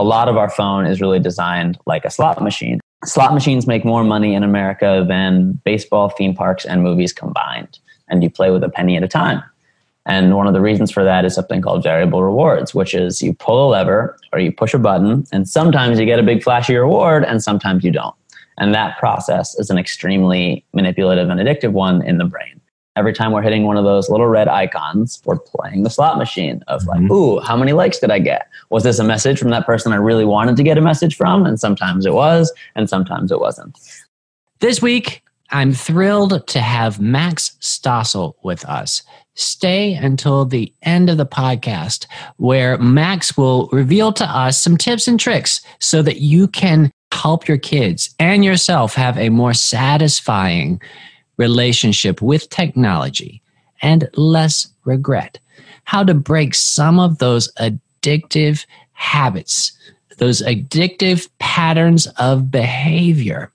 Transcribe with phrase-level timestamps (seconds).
[0.00, 2.80] a lot of our phone is really designed like a slot machine.
[3.04, 7.78] Slot machines make more money in America than baseball, theme parks, and movies combined.
[8.08, 9.42] And you play with a penny at a time.
[10.06, 13.32] And one of the reasons for that is something called variable rewards, which is you
[13.32, 16.76] pull a lever or you push a button, and sometimes you get a big flashy
[16.76, 18.14] reward, and sometimes you don't.
[18.58, 22.60] And that process is an extremely manipulative and addictive one in the brain
[22.96, 26.62] every time we're hitting one of those little red icons, we're playing the slot machine
[26.68, 27.12] of like, mm-hmm.
[27.12, 28.48] ooh, how many likes did I get?
[28.70, 31.44] Was this a message from that person I really wanted to get a message from?
[31.44, 33.78] And sometimes it was, and sometimes it wasn't.
[34.60, 39.02] This week, I'm thrilled to have Max Stossel with us.
[39.34, 45.08] Stay until the end of the podcast, where Max will reveal to us some tips
[45.08, 50.80] and tricks so that you can help your kids and yourself have a more satisfying
[51.36, 53.42] relationship with technology,
[53.82, 55.38] and less regret.
[55.84, 59.72] How to break some of those addictive habits,
[60.18, 63.50] those addictive patterns of behavior.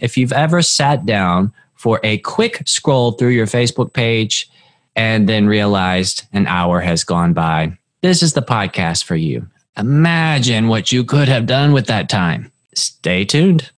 [0.00, 4.50] If you've ever sat down for a quick scroll through your Facebook page
[4.96, 9.46] and then realized an hour has gone by, this is the podcast for you.
[9.76, 12.52] Imagine what you could have done with that time.
[12.74, 13.70] Stay tuned.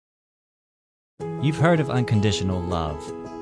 [1.42, 3.23] You've heard of unconditional love.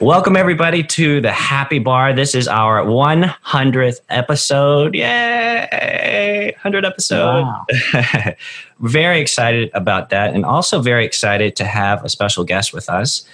[0.00, 2.12] Welcome, everybody, to the Happy Bar.
[2.12, 4.92] This is our 100th episode.
[4.92, 6.50] Yay!
[6.56, 7.42] 100 episode.
[7.42, 7.66] Wow.
[8.80, 13.24] very excited about that, and also very excited to have a special guest with us,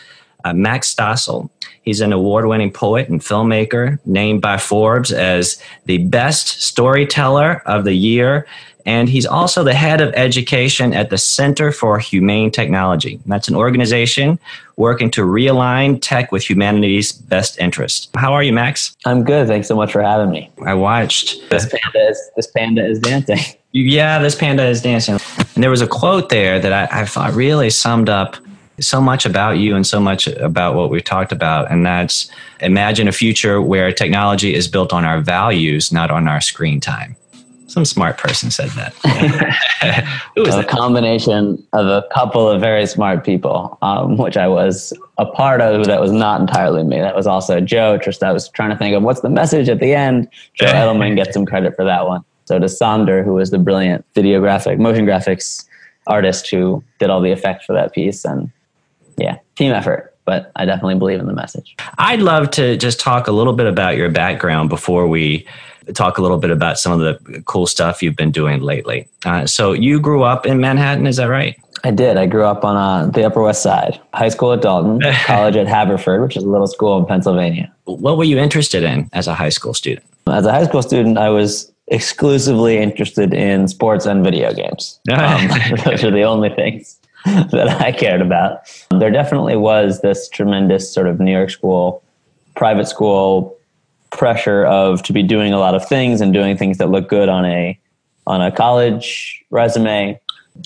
[0.44, 1.48] uh, Max Stossel.
[1.80, 7.84] He's an award winning poet and filmmaker, named by Forbes as the best storyteller of
[7.84, 8.46] the year
[8.86, 13.20] and he's also the head of education at the Center for Humane Technology.
[13.26, 14.38] That's an organization
[14.76, 18.10] working to realign tech with humanity's best interest.
[18.14, 18.96] How are you, Max?
[19.04, 19.46] I'm good.
[19.46, 20.50] Thanks so much for having me.
[20.64, 21.48] I watched.
[21.50, 23.38] This panda is this panda is dancing.
[23.72, 25.20] Yeah, this panda is dancing.
[25.54, 28.36] And there was a quote there that I, I thought really summed up
[28.80, 31.70] so much about you and so much about what we've talked about.
[31.70, 32.30] And that's
[32.60, 37.16] imagine a future where technology is built on our values, not on our screen time.
[37.70, 38.94] Some smart person said that.
[40.34, 40.69] Who was a that?
[40.69, 45.86] combination of a couple of very smart people, um, which I was a part of.
[45.86, 46.98] That was not entirely me.
[46.98, 47.97] That was also Joe.
[47.97, 50.28] Just I was trying to think of what's the message at the end.
[50.54, 52.25] Joe Edelman gets some credit for that one.
[52.47, 55.64] So to Sander, who was the brilliant videographic, motion graphics
[56.09, 58.50] artist who did all the effects for that piece, and
[59.16, 61.75] yeah, team effort but I definitely believe in the message.
[61.98, 65.44] I'd love to just talk a little bit about your background before we
[65.92, 69.08] talk a little bit about some of the cool stuff you've been doing lately.
[69.24, 71.56] Uh, so you grew up in Manhattan, is that right?
[71.82, 72.16] I did.
[72.16, 73.98] I grew up on uh, the Upper West Side.
[74.12, 77.72] High school at Dalton, college at Haverford, which is a little school in Pennsylvania.
[77.84, 80.06] What were you interested in as a high school student?
[80.26, 85.00] As a high school student, I was exclusively interested in sports and video games.
[85.10, 85.48] Um,
[85.84, 88.60] those are the only things that I cared about.
[88.90, 92.02] There definitely was this tremendous sort of New York school,
[92.54, 93.56] private school
[94.10, 97.28] pressure of to be doing a lot of things and doing things that look good
[97.28, 97.78] on a
[98.26, 100.21] on a college resume.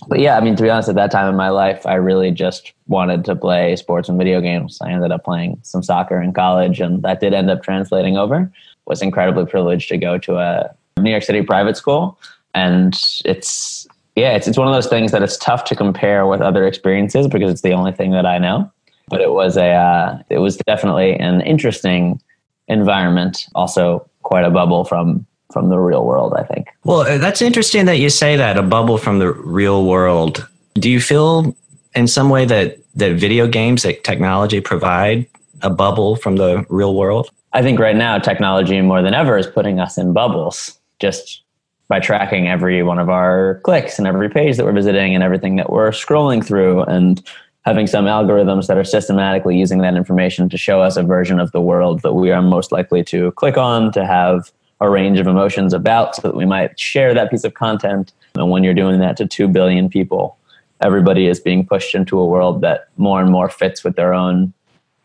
[0.09, 2.31] But yeah, I mean, to be honest, at that time in my life, I really
[2.31, 4.79] just wanted to play sports and video games.
[4.83, 8.51] I ended up playing some soccer in college, and that did end up translating over.
[8.87, 12.19] Was incredibly privileged to go to a New York City private school,
[12.55, 12.95] and
[13.25, 16.67] it's yeah, it's it's one of those things that it's tough to compare with other
[16.67, 18.71] experiences because it's the only thing that I know.
[19.09, 22.21] But it was a uh, it was definitely an interesting
[22.69, 26.69] environment, also quite a bubble from from the real world, I think.
[26.83, 30.49] Well, uh, that's interesting that you say that a bubble from the real world.
[30.75, 31.55] Do you feel
[31.95, 35.27] in some way that that video games, that technology provide
[35.63, 37.31] a bubble from the real world?
[37.53, 41.43] I think right now technology more than ever is putting us in bubbles just
[41.89, 45.57] by tracking every one of our clicks and every page that we're visiting and everything
[45.57, 47.23] that we're scrolling through and
[47.65, 51.51] having some algorithms that are systematically using that information to show us a version of
[51.53, 55.27] the world that we are most likely to click on to have a range of
[55.27, 58.13] emotions about so that we might share that piece of content.
[58.35, 60.37] And when you're doing that to 2 billion people,
[60.83, 64.53] everybody is being pushed into a world that more and more fits with their own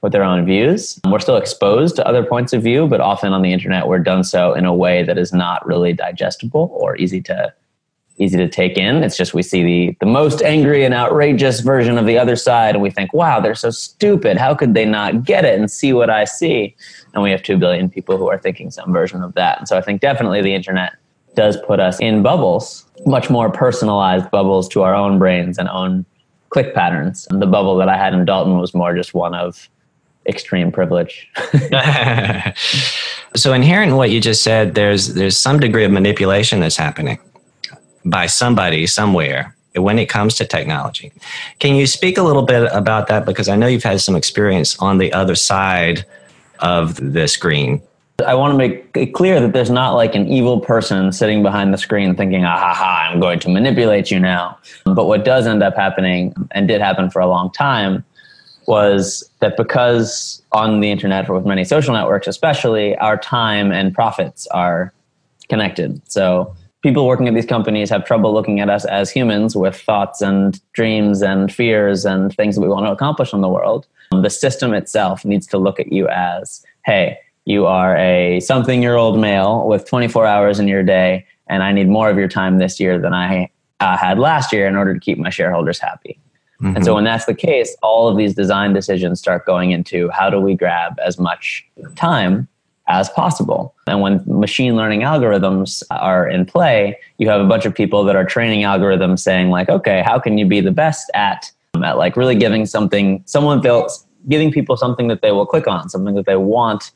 [0.02, 0.98] with their own views.
[1.06, 4.24] We're still exposed to other points of view, but often on the internet, we're done
[4.24, 7.54] so in a way that is not really digestible or easy to
[8.20, 9.04] easy to take in.
[9.04, 12.76] It's just we see the the most angry and outrageous version of the other side,
[12.76, 14.38] and we think, "Wow, they're so stupid.
[14.38, 16.76] How could they not get it and see what I see?"
[17.14, 19.60] And we have two billion people who are thinking some version of that.
[19.60, 20.94] And so I think definitely the internet
[21.36, 26.06] does put us in bubbles, much more personalized bubbles to our own brains and own
[26.50, 27.28] click patterns.
[27.30, 29.70] And the bubble that I had in Dalton was more just one of
[30.28, 31.30] extreme privilege.
[33.36, 37.20] so inherent in what you just said, there's there's some degree of manipulation that's happening
[38.06, 41.12] by somebody somewhere when it comes to technology.
[41.60, 43.26] Can you speak a little bit about that?
[43.26, 46.06] Because I know you've had some experience on the other side
[46.60, 47.82] of the screen.
[48.26, 51.74] I want to make it clear that there's not like an evil person sitting behind
[51.74, 54.58] the screen thinking, ah, ha, ha, I'm going to manipulate you now.
[54.84, 58.04] But what does end up happening, and did happen for a long time,
[58.70, 63.96] was that because on the internet or with many social networks especially our time and
[63.96, 64.94] profits are
[65.50, 69.76] connected so people working at these companies have trouble looking at us as humans with
[69.76, 73.88] thoughts and dreams and fears and things that we want to accomplish in the world
[74.12, 78.96] the system itself needs to look at you as hey you are a something year
[78.96, 82.58] old male with 24 hours in your day and i need more of your time
[82.58, 83.50] this year than i
[83.82, 86.20] uh, had last year in order to keep my shareholders happy
[86.62, 86.76] Mm-hmm.
[86.76, 90.30] And so when that's the case, all of these design decisions start going into how
[90.30, 91.66] do we grab as much
[91.96, 92.48] time
[92.90, 93.74] as possible.
[93.88, 98.16] And when machine learning algorithms are in play, you have a bunch of people that
[98.16, 101.52] are training algorithms saying like, okay, how can you be the best at
[101.84, 105.88] at like really giving something someone feels giving people something that they will click on,
[105.88, 106.92] something that they want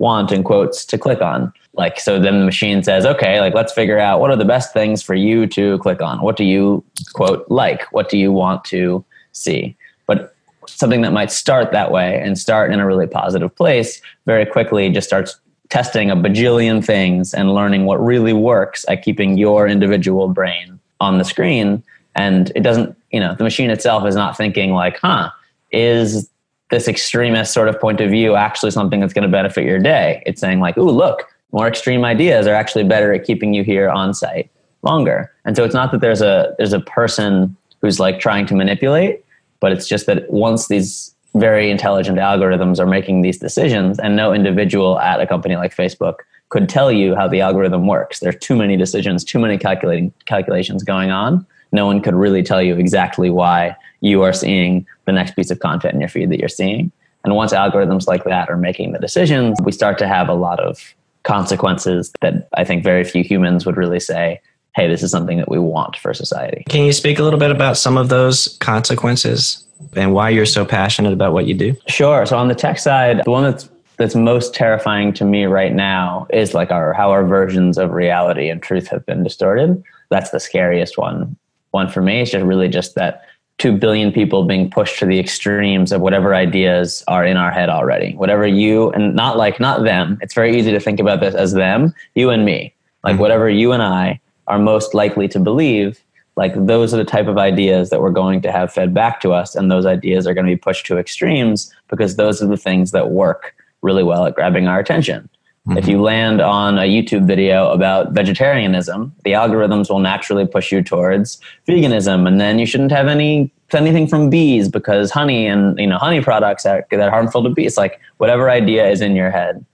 [0.00, 1.52] want in quotes to click on.
[1.74, 4.72] Like, so then the machine says, okay, like, let's figure out what are the best
[4.72, 6.20] things for you to click on?
[6.22, 6.82] What do you,
[7.12, 7.82] quote, like?
[7.92, 9.76] What do you want to see?
[10.06, 10.34] But
[10.80, 14.88] something that might start that way and start in a really positive place very quickly
[14.90, 15.38] just starts
[15.68, 21.18] testing a bajillion things and learning what really works at keeping your individual brain on
[21.18, 21.82] the screen.
[22.16, 25.30] And it doesn't, you know, the machine itself is not thinking like, huh,
[25.70, 26.28] is
[26.70, 30.22] this extremist sort of point of view actually something that's going to benefit your day?
[30.26, 33.90] It's saying like, ooh, look, more extreme ideas are actually better at keeping you here
[33.90, 34.50] on site
[34.82, 35.30] longer.
[35.44, 39.24] And so it's not that there's a there's a person who's like trying to manipulate,
[39.60, 44.32] but it's just that once these very intelligent algorithms are making these decisions and no
[44.32, 46.16] individual at a company like Facebook
[46.48, 48.18] could tell you how the algorithm works.
[48.18, 51.46] There are too many decisions, too many calculating calculations going on.
[51.72, 55.60] No one could really tell you exactly why you are seeing the next piece of
[55.60, 56.90] content in your feed that you're seeing.
[57.22, 60.58] And once algorithms like that are making the decisions, we start to have a lot
[60.58, 64.40] of consequences that I think very few humans would really say,
[64.74, 66.64] hey, this is something that we want for society.
[66.68, 69.64] Can you speak a little bit about some of those consequences
[69.94, 71.76] and why you're so passionate about what you do?
[71.88, 72.24] Sure.
[72.26, 76.26] So on the tech side, the one that's that's most terrifying to me right now
[76.30, 79.82] is like our how our versions of reality and truth have been distorted.
[80.08, 81.36] That's the scariest one.
[81.72, 82.22] One for me.
[82.22, 83.24] is just really just that
[83.58, 87.68] 2 billion people being pushed to the extremes of whatever ideas are in our head
[87.68, 88.14] already.
[88.14, 90.18] Whatever you, and not like, not them.
[90.22, 92.74] It's very easy to think about this as them, you and me.
[93.04, 93.20] Like mm-hmm.
[93.20, 94.18] whatever you and I
[94.50, 96.02] are most likely to believe,
[96.36, 99.32] like those are the type of ideas that we're going to have fed back to
[99.32, 99.54] us.
[99.54, 102.90] And those ideas are going to be pushed to extremes because those are the things
[102.90, 105.28] that work really well at grabbing our attention.
[105.68, 105.78] Mm-hmm.
[105.78, 110.82] If you land on a YouTube video about vegetarianism, the algorithms will naturally push you
[110.82, 111.38] towards
[111.68, 115.98] veganism, and then you shouldn't have any anything from bees because honey and you know
[115.98, 117.76] honey products are that are harmful to bees.
[117.76, 119.64] Like whatever idea is in your head,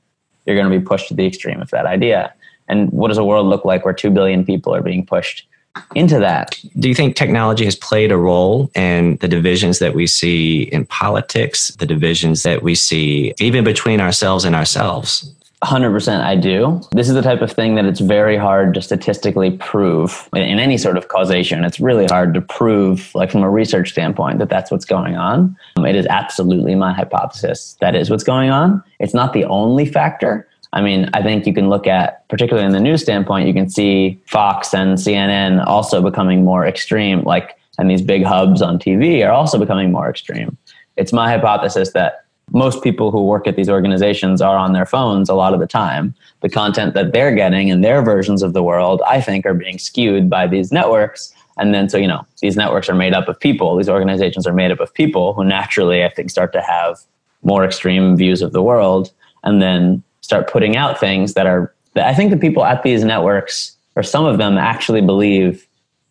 [0.45, 2.35] you're going to be pushed to the extreme of that idea.
[2.69, 5.47] And what does a world look like where two billion people are being pushed
[5.95, 6.59] into that.
[6.79, 10.87] Do you think technology has played a role in the divisions that we see in
[10.87, 15.31] politics, the divisions that we see even between ourselves and ourselves?
[15.65, 16.81] 100% I do.
[16.93, 20.77] This is the type of thing that it's very hard to statistically prove in any
[20.77, 21.65] sort of causation.
[21.65, 25.57] It's really hard to prove, like from a research standpoint, that that's what's going on.
[25.77, 28.83] Um, it is absolutely my hypothesis that is what's going on.
[29.01, 30.47] It's not the only factor.
[30.77, 33.71] I mean, I think you can look at, particularly in the news standpoint, you can
[33.71, 39.27] see Fox and CNN also becoming more extreme, like, and these big hubs on TV
[39.27, 40.55] are also becoming more extreme.
[40.99, 45.31] It's my hypothesis that most people who work at these organizations are on their phones
[45.31, 46.15] a lot of the time.
[46.43, 49.79] The content that they're getting in their versions of the world, I think, are being
[49.79, 51.33] skewed by these networks.
[51.57, 54.53] And then, so, you know, these networks are made up of people, these organizations are
[54.53, 56.99] made up of people who naturally, I think, start to have
[57.43, 59.11] more extreme views of the world
[59.43, 63.77] and then start putting out things that are, I think the people at these networks,
[63.95, 65.65] or some of them, actually believe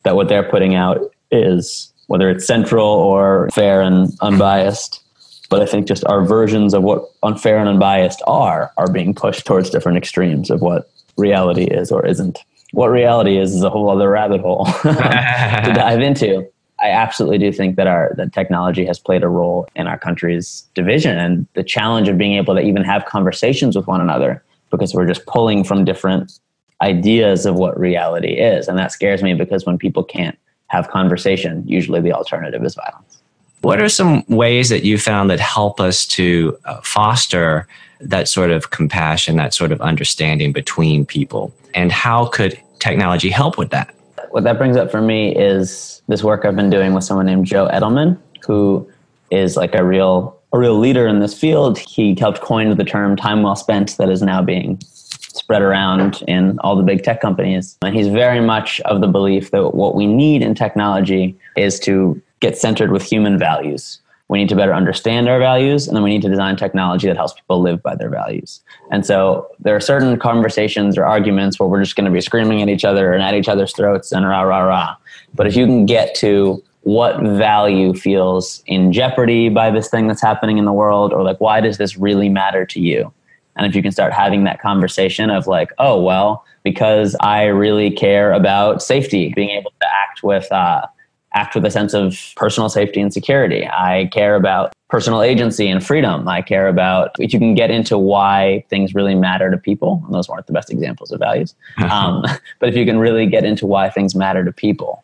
[0.03, 5.03] that what they're putting out is, whether it's central or fair and unbiased
[5.49, 9.45] But I think just our versions of what unfair and unbiased are are being pushed
[9.45, 12.39] towards different extremes of what reality is or isn't.
[12.71, 16.47] What reality is is a whole other rabbit hole to dive into.
[16.85, 20.69] I absolutely do think that our that technology has played a role in our country's
[20.75, 24.93] division and the challenge of being able to even have conversations with one another because
[24.93, 26.39] we're just pulling from different
[26.83, 28.67] ideas of what reality is.
[28.67, 30.37] And that scares me because when people can't
[30.67, 33.19] have conversation, usually the alternative is violence.
[33.61, 37.67] What are some ways that you found that help us to uh, foster
[37.99, 41.51] that sort of compassion, that sort of understanding between people?
[41.73, 43.95] And how could technology help with that?
[44.35, 47.45] What that brings up for me is this work I've been doing with someone named
[47.45, 48.85] Joe Edelman, who
[49.31, 51.77] is like a real a real leader in this field.
[51.77, 56.59] He helped coin the term time well spent that is now being spread around in
[56.59, 57.77] all the big tech companies.
[57.81, 62.21] And he's very much of the belief that what we need in technology is to
[62.41, 64.01] get centered with human values.
[64.27, 67.15] We need to better understand our values, and then we need to design technology that
[67.15, 68.61] helps people live by their values.
[68.91, 72.61] And so there are certain conversations or arguments where we're just going to be screaming
[72.61, 74.95] at each other and at each other's throats and rah, rah, rah.
[75.35, 80.21] But if you can get to what value feels in jeopardy by this thing that's
[80.21, 83.11] happening in the world, or like, why does this really matter to you?
[83.55, 87.91] And if you can start having that conversation of like, oh, well, because I really
[87.91, 90.87] care about safety, being able to act with, uh,
[91.35, 93.67] act with a sense of personal safety and security.
[93.67, 96.27] I care about personal agency and freedom.
[96.27, 100.01] I care about if you can get into why things really matter to people.
[100.05, 101.53] And those weren't the best examples of values.
[101.85, 102.23] Um,
[102.59, 105.03] but if you can really get into why things matter to people,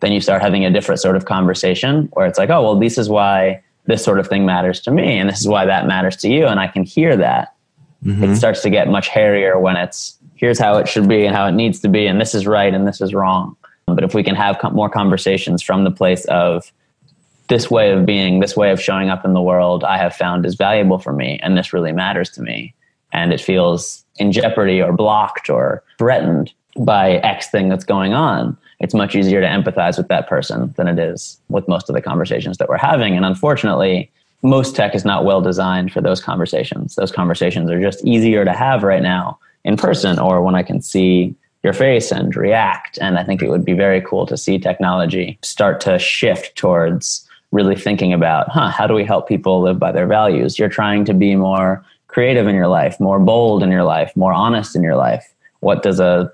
[0.00, 2.98] then you start having a different sort of conversation where it's like, oh, well, this
[2.98, 6.16] is why this sort of thing matters to me, and this is why that matters
[6.16, 7.54] to you, and I can hear that
[8.04, 8.24] mm-hmm.
[8.24, 11.46] it starts to get much hairier when it's here's how it should be and how
[11.46, 13.56] it needs to be, and this is right and this is wrong.
[13.94, 16.72] But if we can have more conversations from the place of
[17.48, 20.44] this way of being, this way of showing up in the world, I have found
[20.44, 22.74] is valuable for me, and this really matters to me,
[23.12, 28.56] and it feels in jeopardy or blocked or threatened by X thing that's going on,
[28.80, 32.02] it's much easier to empathize with that person than it is with most of the
[32.02, 33.16] conversations that we're having.
[33.16, 34.10] And unfortunately,
[34.42, 36.94] most tech is not well designed for those conversations.
[36.94, 40.80] Those conversations are just easier to have right now in person or when I can
[40.80, 42.98] see your face and react.
[43.00, 47.28] And I think it would be very cool to see technology start to shift towards
[47.50, 50.58] really thinking about, huh, how do we help people live by their values?
[50.58, 54.32] You're trying to be more creative in your life, more bold in your life, more
[54.32, 55.34] honest in your life.
[55.60, 56.32] What does a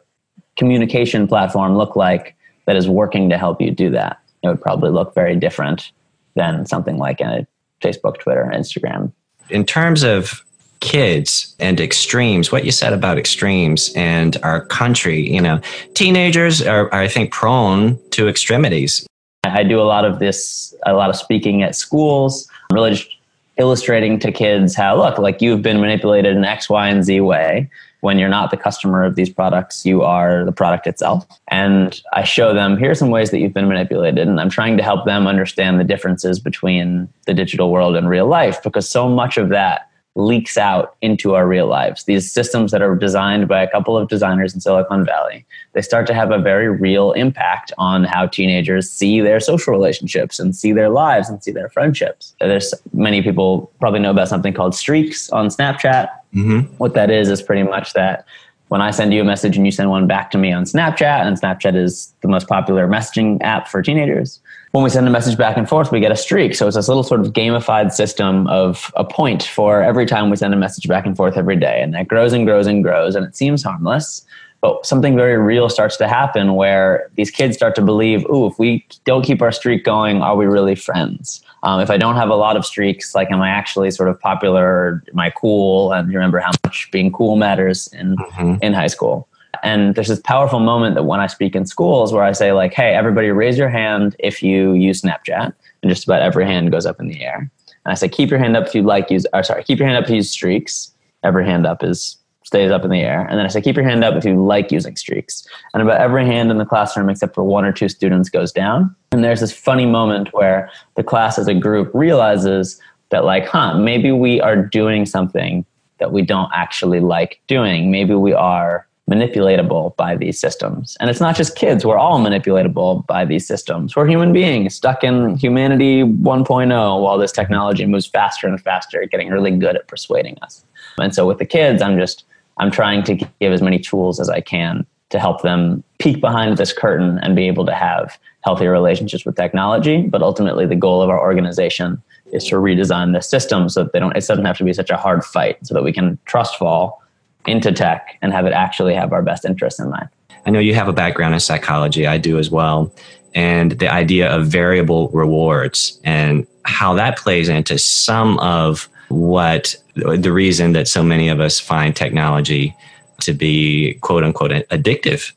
[0.56, 4.20] communication platform look like that is working to help you do that?
[4.42, 5.90] It would probably look very different
[6.34, 7.46] than something like a
[7.80, 9.12] Facebook, Twitter, Instagram.
[9.50, 10.43] In terms of
[10.84, 15.58] kids and extremes, what you said about extremes and our country, you know,
[15.94, 19.06] teenagers are, are I think, prone to extremities.
[19.44, 23.08] I do a lot of this, a lot of speaking at schools, really just
[23.56, 27.70] illustrating to kids how, look, like you've been manipulated in X, Y, and Z way
[28.02, 31.26] when you're not the customer of these products, you are the product itself.
[31.48, 34.28] And I show them here are some ways that you've been manipulated.
[34.28, 38.26] And I'm trying to help them understand the differences between the digital world and real
[38.26, 42.04] life because so much of that leaks out into our real lives.
[42.04, 46.06] These systems that are designed by a couple of designers in Silicon Valley, they start
[46.06, 50.72] to have a very real impact on how teenagers see their social relationships and see
[50.72, 52.34] their lives and see their friendships.
[52.40, 56.08] There's many people probably know about something called streaks on Snapchat.
[56.34, 56.74] Mm-hmm.
[56.76, 58.24] What that is is pretty much that
[58.68, 61.26] when I send you a message and you send one back to me on Snapchat,
[61.26, 64.40] and Snapchat is the most popular messaging app for teenagers,
[64.72, 66.56] when we send a message back and forth, we get a streak.
[66.56, 70.36] So it's this little sort of gamified system of a point for every time we
[70.36, 71.80] send a message back and forth every day.
[71.80, 74.24] And that grows and grows and grows, and it seems harmless.
[74.64, 78.58] But something very real starts to happen where these kids start to believe, ooh, if
[78.58, 81.42] we don't keep our streak going, are we really friends?
[81.64, 84.18] Um, if I don't have a lot of streaks, like, am I actually sort of
[84.18, 85.04] popular?
[85.12, 85.92] Am I cool?
[85.92, 88.54] And you remember how much being cool matters in mm-hmm.
[88.62, 89.28] in high school.
[89.62, 92.72] And there's this powerful moment that when I speak in schools where I say like,
[92.72, 95.52] "Hey, everybody, raise your hand if you use Snapchat,"
[95.82, 97.50] and just about every hand goes up in the air.
[97.84, 99.88] And I say, "Keep your hand up if you like use." Or sorry, keep your
[99.88, 100.90] hand up if you use streaks.
[101.22, 103.26] Every hand up is stays up in the air.
[103.26, 105.46] And then I say, keep your hand up if you like using streaks.
[105.72, 108.94] And about every hand in the classroom, except for one or two students, goes down.
[109.12, 113.78] And there's this funny moment where the class as a group realizes that, like, huh,
[113.78, 115.64] maybe we are doing something
[115.98, 117.90] that we don't actually like doing.
[117.90, 120.96] Maybe we are manipulatable by these systems.
[120.98, 123.94] And it's not just kids, we're all manipulatable by these systems.
[123.94, 129.28] We're human beings stuck in humanity 1.0 while this technology moves faster and faster, getting
[129.28, 130.64] really good at persuading us.
[130.98, 132.24] And so with the kids, I'm just
[132.58, 136.56] I'm trying to give as many tools as I can to help them peek behind
[136.56, 140.02] this curtain and be able to have healthier relationships with technology.
[140.02, 144.00] But ultimately, the goal of our organization is to redesign the system so that they
[144.00, 146.56] don't it doesn't have to be such a hard fight so that we can trust
[146.56, 147.02] fall
[147.46, 150.08] into tech and have it actually have our best interests in mind.
[150.46, 152.92] I know you have a background in psychology, I do as well.
[153.34, 160.32] And the idea of variable rewards and how that plays into some of what the
[160.32, 162.74] reason that so many of us find technology
[163.20, 165.32] to be quote unquote addictive.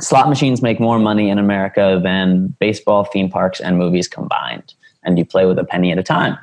[0.00, 4.74] Slot machines make more money in America than baseball, theme parks, and movies combined.
[5.02, 6.38] And you play with a penny at a time.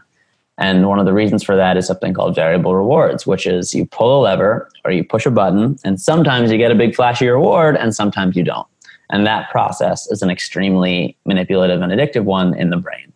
[0.57, 3.85] And one of the reasons for that is something called variable rewards, which is you
[3.85, 7.27] pull a lever or you push a button, and sometimes you get a big flashy
[7.27, 8.67] reward, and sometimes you don't.
[9.09, 13.11] And that process is an extremely manipulative and addictive one in the brain.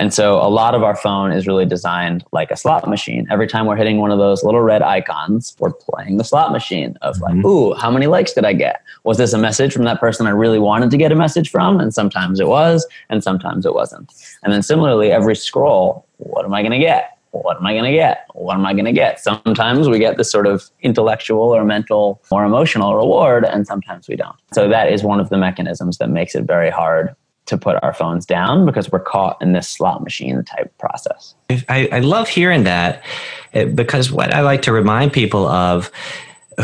[0.00, 3.26] And so a lot of our phone is really designed like a slot machine.
[3.30, 6.96] Every time we're hitting one of those little red icons, we're playing the slot machine
[7.02, 7.46] of like, mm-hmm.
[7.46, 8.80] ooh, how many likes did I get?
[9.04, 11.78] Was this a message from that person I really wanted to get a message from?
[11.78, 14.10] And sometimes it was, and sometimes it wasn't.
[14.42, 17.18] And then similarly, every scroll, what am I going to get?
[17.32, 18.24] What am I going to get?
[18.32, 19.20] What am I going to get?
[19.20, 24.16] Sometimes we get this sort of intellectual or mental or emotional reward, and sometimes we
[24.16, 24.36] don't.
[24.54, 27.14] So that is one of the mechanisms that makes it very hard
[27.50, 31.34] to put our phones down because we're caught in this slot machine type process.
[31.68, 33.04] I, I love hearing that
[33.52, 35.90] eh, because what I like to remind people of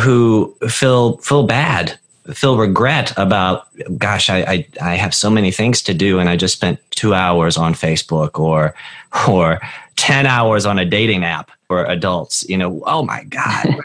[0.00, 1.98] who feel feel bad
[2.32, 3.66] feel regret about
[3.98, 7.14] gosh I, I, I have so many things to do and i just spent two
[7.14, 8.74] hours on facebook or
[9.28, 9.60] or
[9.96, 13.76] 10 hours on a dating app for adults you know oh my god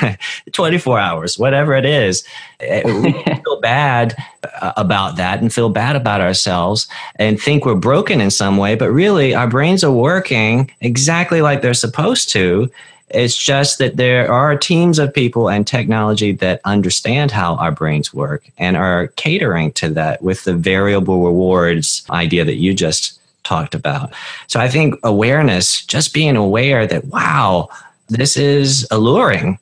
[0.52, 2.24] 24 hours whatever it is.
[2.60, 3.12] Eh, we
[3.44, 4.14] feel bad
[4.60, 6.86] uh, about that and feel bad about ourselves
[7.16, 11.60] and think we're broken in some way but really our brains are working exactly like
[11.60, 12.70] they're supposed to
[13.12, 18.12] it's just that there are teams of people and technology that understand how our brains
[18.14, 23.74] work and are catering to that with the variable rewards idea that you just talked
[23.74, 24.12] about.
[24.46, 27.68] So I think awareness, just being aware that, wow,
[28.08, 29.58] this is alluring.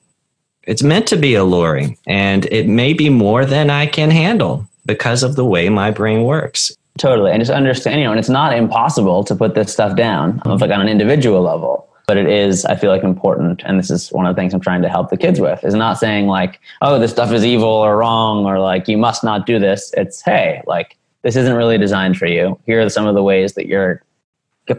[0.64, 5.22] It's meant to be alluring and it may be more than I can handle because
[5.22, 6.76] of the way my brain works.
[6.98, 7.32] Totally.
[7.32, 10.70] And just understand, you know, and it's not impossible to put this stuff down, like
[10.70, 14.26] on an individual level but it is i feel like important and this is one
[14.26, 16.98] of the things i'm trying to help the kids with is not saying like oh
[16.98, 20.60] this stuff is evil or wrong or like you must not do this it's hey
[20.66, 24.02] like this isn't really designed for you here are some of the ways that you're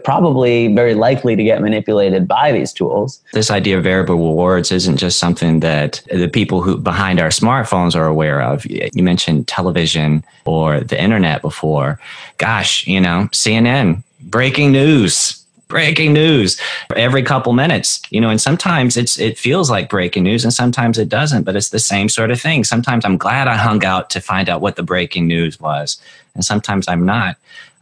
[0.04, 3.22] probably very likely to get manipulated by these tools.
[3.34, 7.94] This idea of variable rewards isn't just something that the people who behind our smartphones
[7.94, 8.64] are aware of.
[8.64, 12.00] You mentioned television or the internet before.
[12.38, 15.41] Gosh, you know, CNN, breaking news,
[15.72, 16.60] breaking news
[16.96, 20.98] every couple minutes you know and sometimes it's it feels like breaking news and sometimes
[20.98, 22.62] it doesn't but it's the same sort of thing.
[22.62, 25.98] Sometimes i'm glad i hung out to find out what the breaking news was
[26.34, 27.36] and sometimes i'm not.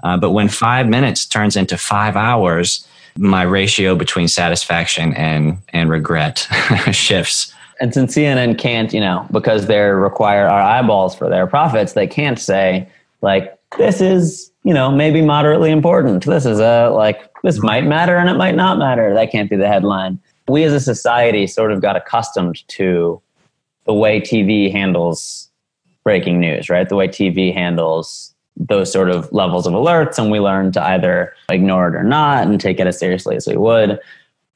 [0.04, 2.86] Uh, but when five minutes turns into five hours
[3.18, 6.38] my ratio between satisfaction and and regret
[6.92, 7.52] shifts.
[7.80, 12.06] And since cnn can't you know because they require our eyeballs for their profits they
[12.06, 12.88] can't say
[13.20, 16.24] like this is you know maybe moderately important.
[16.24, 19.14] This is a like this might matter and it might not matter.
[19.14, 20.18] That can't be the headline.
[20.48, 23.20] We as a society sort of got accustomed to
[23.86, 25.50] the way TV handles
[26.04, 26.88] breaking news, right?
[26.88, 31.34] The way TV handles those sort of levels of alerts, and we learn to either
[31.48, 33.98] ignore it or not and take it as seriously as we would.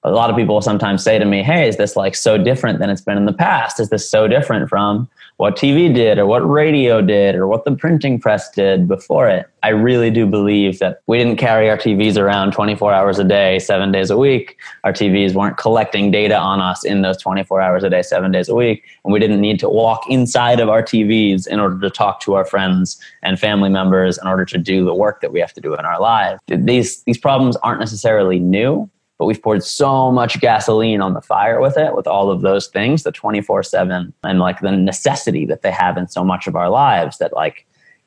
[0.04, 2.90] A lot of people sometimes say to me, Hey, is this like so different than
[2.90, 3.80] it's been in the past?
[3.80, 7.74] Is this so different from what TV did or what radio did or what the
[7.74, 9.46] printing press did before it.
[9.64, 13.58] I really do believe that we didn't carry our TVs around 24 hours a day,
[13.58, 14.56] seven days a week.
[14.84, 18.48] Our TVs weren't collecting data on us in those 24 hours a day, seven days
[18.48, 18.84] a week.
[19.04, 22.34] And we didn't need to walk inside of our TVs in order to talk to
[22.34, 25.60] our friends and family members in order to do the work that we have to
[25.60, 26.40] do in our lives.
[26.46, 28.88] These, these problems aren't necessarily new
[29.24, 32.66] but we've poured so much gasoline on the fire with it with all of those
[32.66, 36.68] things the 24-7 and like the necessity that they have in so much of our
[36.68, 37.64] lives that like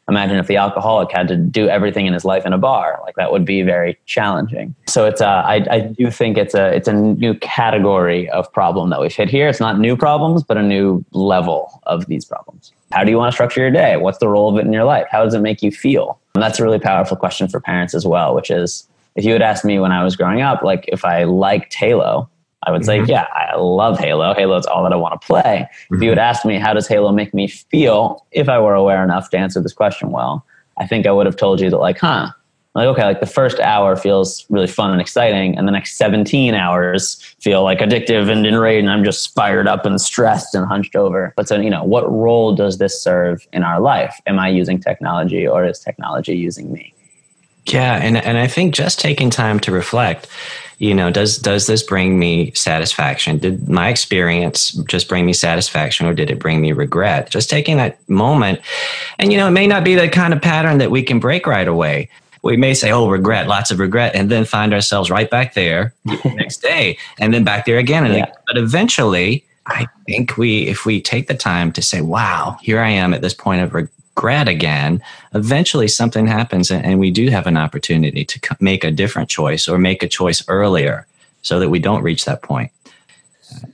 [0.07, 3.15] imagine if the alcoholic had to do everything in his life in a bar like
[3.15, 4.75] that would be very challenging.
[4.85, 8.91] So it's uh, I, I do think it's a it's a new category of problem
[8.91, 9.47] that we've hit here.
[9.47, 12.71] It's not new problems but a new level of these problems.
[12.91, 13.97] How do you want to structure your day?
[13.97, 15.07] What's the role of it in your life?
[15.09, 16.19] How does it make you feel?
[16.35, 19.41] And that's a really powerful question for parents as well which is if you had
[19.41, 22.29] asked me when I was growing up, like if I liked Halo,
[22.63, 23.09] I would say, mm-hmm.
[23.09, 24.33] yeah, I love Halo.
[24.33, 25.67] Halo is all that I want to play.
[25.69, 25.95] Mm-hmm.
[25.95, 28.25] If you had asked me, how does Halo make me feel?
[28.31, 30.45] If I were aware enough to answer this question well,
[30.77, 32.31] I think I would have told you that, like, huh,
[32.75, 36.53] like, okay, like the first hour feels really fun and exciting, and the next 17
[36.53, 40.95] hours feel like addictive and enraged, and I'm just fired up and stressed and hunched
[40.95, 41.33] over.
[41.35, 44.21] But so, you know, what role does this serve in our life?
[44.27, 46.93] Am I using technology or is technology using me?
[47.73, 50.27] Yeah, and and I think just taking time to reflect,
[50.77, 53.39] you know, does does this bring me satisfaction?
[53.39, 57.29] Did my experience just bring me satisfaction or did it bring me regret?
[57.29, 58.61] Just taking that moment
[59.19, 61.47] and you know, it may not be the kind of pattern that we can break
[61.47, 62.09] right away.
[62.43, 65.93] We may say, "Oh, regret, lots of regret," and then find ourselves right back there
[66.05, 68.05] the next day, and then back there again.
[68.05, 68.31] And Yeah.
[68.45, 72.89] But eventually, I think we, if we take the time to say, "Wow, here I
[72.89, 75.01] am at this point of regret again,"
[75.35, 79.77] eventually something happens, and, we do have an opportunity to make a different choice or
[79.77, 81.05] make a choice earlier,
[81.43, 82.71] so that we don't reach that point.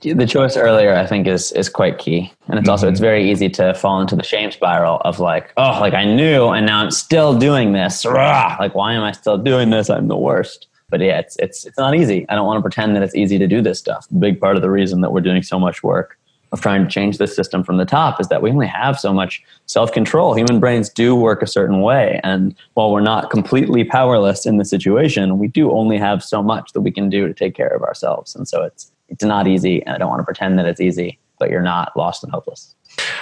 [0.02, 2.32] the choice earlier i think is is quite key.
[2.48, 3.12] And it's also it's mm-hmm.
[3.12, 6.68] very easy to fall into the shame spiral of like oh like i knew and
[6.68, 8.06] now i'm still doing this.
[8.06, 8.56] Rah!
[8.60, 9.90] like why am i still doing this?
[9.90, 10.68] I'm the worst.
[10.92, 12.20] But yeah it's it's it's not easy.
[12.30, 14.06] I don't want to pretend that it's easy to do this stuff.
[14.20, 16.20] Big part of the reason that we're doing so much work
[16.54, 19.12] of trying to change the system from the top is that we only have so
[19.12, 20.36] much self-control.
[20.36, 22.22] Human brains do work a certain way.
[22.24, 26.72] And while we're not completely powerless in the situation we do only have so much
[26.74, 28.36] that we can do to take care of ourselves.
[28.36, 29.84] And so it's it's not easy.
[29.84, 32.74] And i don't want to pretend that it's easy but you're not lost and hopeless.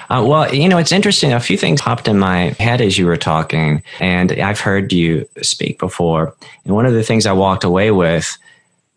[0.09, 1.33] Uh, well, you know, it's interesting.
[1.33, 5.27] A few things popped in my head as you were talking, and I've heard you
[5.41, 6.35] speak before.
[6.65, 8.37] And one of the things I walked away with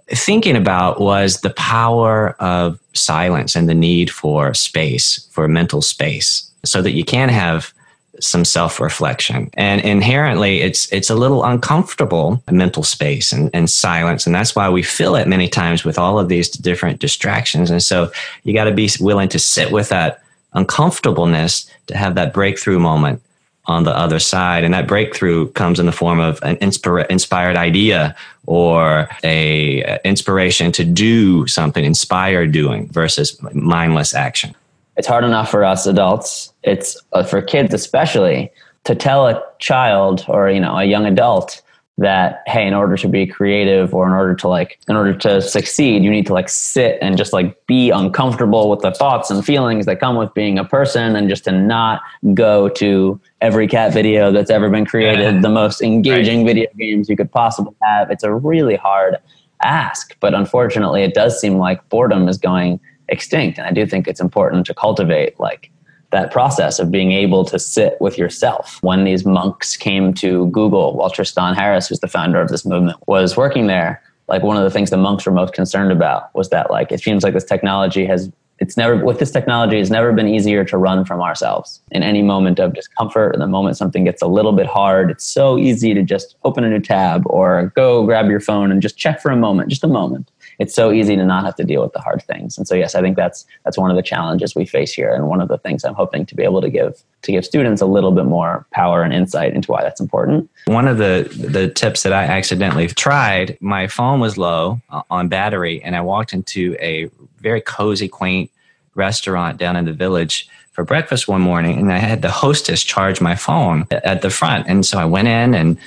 [0.09, 6.51] thinking about was the power of silence and the need for space, for mental space,
[6.65, 7.73] so that you can have
[8.21, 9.51] some self-reflection.
[9.55, 14.69] And inherently it's it's a little uncomfortable mental space and, and silence and that's why
[14.69, 17.71] we fill it many times with all of these different distractions.
[17.71, 18.13] And so
[18.45, 23.21] you got to be willing to sit with that uncomfortableness to have that breakthrough moment
[23.67, 24.65] on the other side.
[24.65, 28.15] And that breakthrough comes in the form of an inspired idea
[28.47, 34.55] or a inspiration to do something, inspired doing versus mindless action.
[34.97, 38.51] it's hard enough for us adults it's uh, for kids especially
[38.85, 41.63] to tell a child or you know a young adult
[41.97, 45.41] that hey in order to be creative or in order to like in order to
[45.41, 49.45] succeed you need to like sit and just like be uncomfortable with the thoughts and
[49.45, 52.03] feelings that come with being a person and just to not
[52.35, 57.17] go to every cat video that's ever been created the most engaging video games you
[57.17, 58.11] could possibly have.
[58.11, 59.17] It's a really hard
[59.63, 64.09] ask but unfortunately it does seem like boredom is going extinct and i do think
[64.09, 65.71] it's important to cultivate like
[66.15, 68.79] that process of being able to sit with yourself.
[68.83, 72.99] When these monks came to Google, while Tristan Harris, who's the founder of this movement,
[73.09, 76.51] was working there, like one of the things the monks were most concerned about was
[76.51, 80.13] that like it seems like this technology has it's never with this technology it's never
[80.13, 84.05] been easier to run from ourselves in any moment of discomfort in the moment something
[84.05, 87.73] gets a little bit hard it's so easy to just open a new tab or
[87.75, 90.93] go grab your phone and just check for a moment just a moment it's so
[90.93, 93.17] easy to not have to deal with the hard things and so yes i think
[93.17, 95.95] that's that's one of the challenges we face here and one of the things i'm
[95.95, 99.13] hoping to be able to give to give students a little bit more power and
[99.13, 103.87] insight into why that's important One of the the tips that I accidentally tried, my
[103.87, 108.51] phone was low uh, on battery, and I walked into a very cozy, quaint
[108.95, 113.21] restaurant down in the village for breakfast one morning, and I had the hostess charge
[113.21, 115.79] my phone at the front, and so I went in and.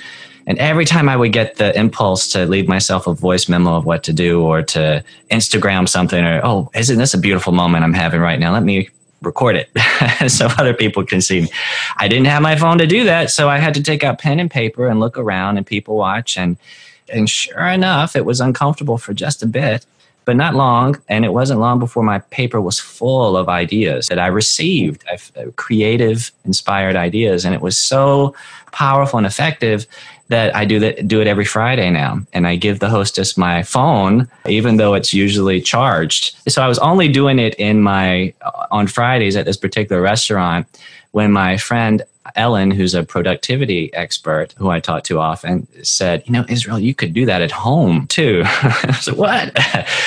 [0.48, 3.84] And every time I would get the impulse to leave myself a voice memo of
[3.84, 7.92] what to do or to Instagram something or, oh, isn't this a beautiful moment I'm
[7.92, 8.52] having right now?
[8.54, 8.88] Let me
[9.20, 11.48] record it so other people can see me.
[11.98, 14.40] I didn't have my phone to do that, so I had to take out pen
[14.40, 16.56] and paper and look around and people watch and
[17.10, 19.86] and sure enough, it was uncomfortable for just a bit,
[20.26, 21.00] but not long.
[21.08, 25.32] And it wasn't long before my paper was full of ideas that I received, I've-
[25.40, 28.34] uh, creative, inspired ideas, and it was so
[28.72, 29.86] powerful and effective
[30.28, 33.62] that I do that do it every Friday now, and I give the hostess my
[33.62, 36.36] phone, even though it's usually charged.
[36.48, 40.66] So I was only doing it in my uh, on Fridays at this particular restaurant
[41.12, 42.02] when my friend
[42.36, 46.94] Ellen, who's a productivity expert who I talk to often, said, "You know, Israel, you
[46.94, 49.56] could do that at home too." I said, "What?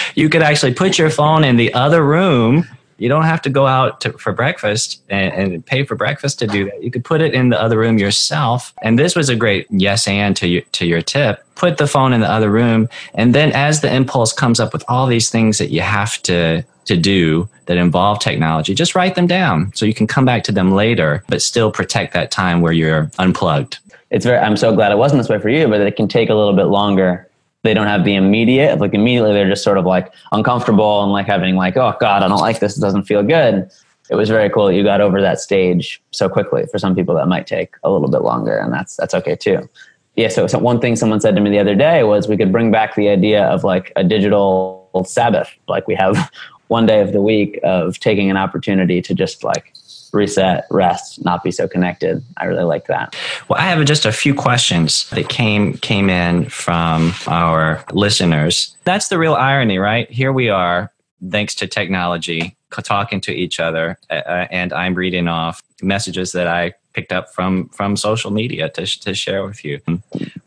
[0.15, 2.67] you could actually put your phone in the other room."
[3.01, 6.47] You don't have to go out to, for breakfast and, and pay for breakfast to
[6.47, 6.83] do that.
[6.83, 8.75] You could put it in the other room yourself.
[8.83, 11.43] And this was a great yes and to your, to your tip.
[11.55, 12.87] Put the phone in the other room.
[13.15, 16.63] And then as the impulse comes up with all these things that you have to,
[16.85, 20.51] to do that involve technology, just write them down so you can come back to
[20.51, 23.79] them later, but still protect that time where you're unplugged.
[24.11, 26.29] it's very i'm so glad it wasn't this way for you but it can take
[26.29, 27.27] a little bit longer
[27.63, 31.27] they don't have the immediate like immediately they're just sort of like uncomfortable and like
[31.27, 32.77] having like oh god i don't like this.
[32.77, 33.69] It doesn't feel good.
[34.09, 37.15] It was very cool that you got over that stage so quickly for some people
[37.15, 39.69] that might take a little bit longer and that's that's okay too.
[40.15, 42.51] Yeah so, so one thing someone said to me the other day was we could
[42.51, 45.49] bring back the idea of like a digital sabbath.
[45.67, 46.31] Like we have
[46.67, 49.73] one day of the week of taking an opportunity to just like
[50.11, 52.23] reset, rest, not be so connected.
[52.37, 53.15] I really like that.
[53.47, 58.75] Well, I have just a few questions that came came in from our listeners.
[58.83, 60.09] That's the real irony, right?
[60.09, 60.91] Here we are,
[61.29, 66.73] thanks to technology, talking to each other, uh, and I'm reading off messages that I
[66.93, 69.79] picked up from from social media to to share with you.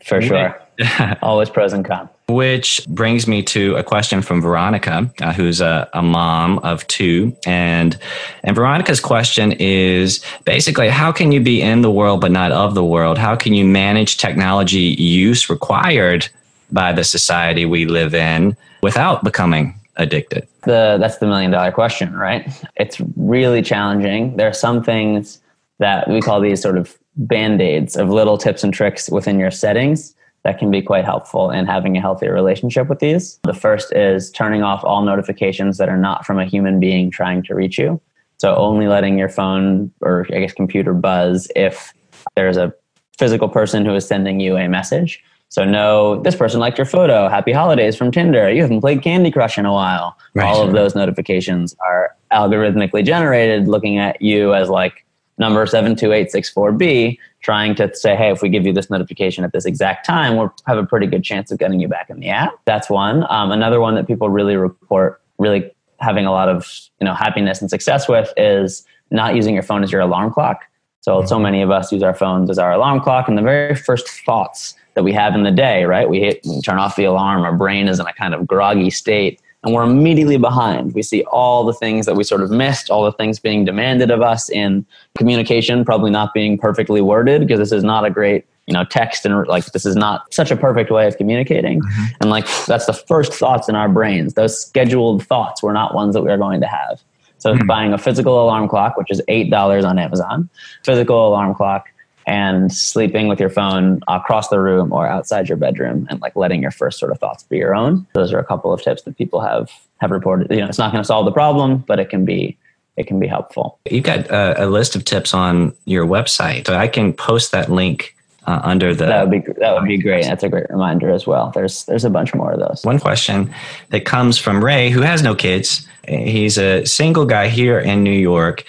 [0.05, 0.61] For sure,
[1.21, 2.09] always pros and cons.
[2.27, 7.37] Which brings me to a question from Veronica, uh, who's a, a mom of two,
[7.45, 7.95] and
[8.43, 12.73] and Veronica's question is basically how can you be in the world but not of
[12.73, 13.19] the world?
[13.19, 16.27] How can you manage technology use required
[16.71, 20.47] by the society we live in without becoming addicted?
[20.63, 22.51] The that's the million dollar question, right?
[22.75, 24.35] It's really challenging.
[24.35, 25.39] There are some things
[25.77, 30.15] that we call these sort of band-aids of little tips and tricks within your settings
[30.45, 33.39] that can be quite helpful in having a healthier relationship with these.
[33.43, 37.41] The first is turning off all notifications that are not from a human being trying
[37.43, 37.99] to reach you.
[38.37, 41.93] So only letting your phone or I guess computer buzz if
[42.35, 42.71] there's a
[43.17, 45.23] physical person who is sending you a message.
[45.49, 47.27] So no, this person liked your photo.
[47.27, 48.51] Happy holidays from Tinder.
[48.51, 50.15] You haven't played Candy Crush in a while.
[50.35, 50.45] Right.
[50.45, 55.05] All of those notifications are algorithmically generated looking at you as like
[55.39, 60.03] number 72864B trying to say, hey, if we give you this notification at this exact
[60.03, 62.53] time, we'll have a pretty good chance of getting you back in the app.
[62.65, 63.23] That's one.
[63.29, 66.67] Um, another one that people really report really having a lot of
[66.99, 70.63] you know happiness and success with is not using your phone as your alarm clock.
[71.01, 73.75] So so many of us use our phones as our alarm clock, and the very
[73.75, 76.09] first thoughts that we have in the day, right?
[76.09, 77.43] We hit, we turn off the alarm.
[77.43, 80.93] Our brain is in a kind of groggy state and we're immediately behind.
[80.93, 84.11] We see all the things that we sort of missed, all the things being demanded
[84.11, 84.85] of us in
[85.17, 89.25] communication, probably not being perfectly worded because this is not a great you know text
[89.25, 92.03] and like this is not such a perfect way of communicating mm-hmm.
[92.19, 96.15] and like that's the first thoughts in our brains those scheduled thoughts were not ones
[96.15, 96.99] that we are going to have
[97.37, 97.67] so mm-hmm.
[97.67, 100.49] buying a physical alarm clock which is eight dollars on amazon
[100.83, 101.91] physical alarm clock
[102.25, 106.61] and sleeping with your phone across the room or outside your bedroom and like letting
[106.61, 108.05] your first sort of thoughts be your own.
[108.13, 110.49] Those are a couple of tips that people have have reported.
[110.51, 112.57] You know, it's not going to solve the problem, but it can be
[112.97, 113.79] it can be helpful.
[113.89, 117.69] You've got a, a list of tips on your website, so I can post that
[117.69, 118.15] link
[118.47, 119.05] uh, under the.
[119.05, 120.25] That would be that would be great.
[120.25, 121.51] That's a great reminder as well.
[121.53, 122.83] There's there's a bunch more of those.
[122.83, 123.53] One question
[123.89, 125.87] that comes from Ray, who has no kids.
[126.07, 128.63] He's a single guy here in New York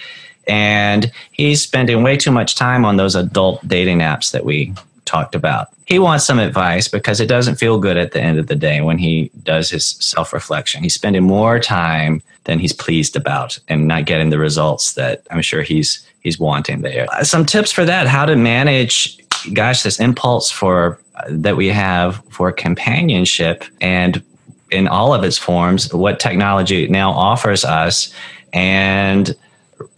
[0.47, 4.73] and he's spending way too much time on those adult dating apps that we
[5.05, 5.69] talked about.
[5.85, 8.81] He wants some advice because it doesn't feel good at the end of the day
[8.81, 10.83] when he does his self reflection.
[10.83, 15.41] He's spending more time than he's pleased about and not getting the results that I'm
[15.41, 17.07] sure he's he's wanting there.
[17.11, 19.17] Uh, some tips for that: how to manage,
[19.53, 24.23] gosh, this impulse for uh, that we have for companionship and
[24.69, 28.13] in all of its forms, what technology now offers us,
[28.51, 29.33] and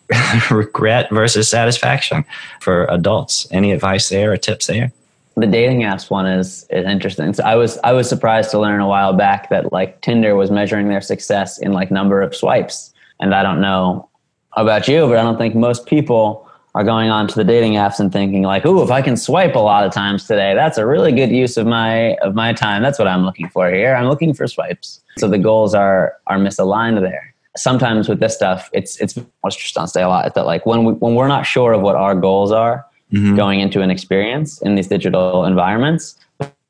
[0.51, 2.25] regret versus satisfaction
[2.59, 3.47] for adults.
[3.51, 4.91] Any advice there or tips there?
[5.35, 7.33] The dating apps one is is interesting.
[7.33, 10.51] So I was I was surprised to learn a while back that like Tinder was
[10.51, 12.93] measuring their success in like number of swipes.
[13.19, 14.09] And I don't know
[14.53, 16.45] about you, but I don't think most people
[16.75, 19.55] are going on to the dating apps and thinking like, "Ooh, if I can swipe
[19.55, 22.81] a lot of times today, that's a really good use of my of my time.
[22.81, 23.95] That's what I'm looking for here.
[23.95, 27.28] I'm looking for swipes." So the goals are are misaligned there
[27.59, 30.25] sometimes with this stuff, it's it's what's just on stay a lot.
[30.25, 33.35] It's that like when we when we're not sure of what our goals are mm-hmm.
[33.35, 36.17] going into an experience in these digital environments,